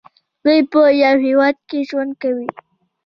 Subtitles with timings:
[0.43, 2.47] دوی په یو هیواد کې ژوند کوي.